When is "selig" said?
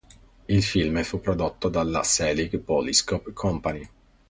2.01-2.57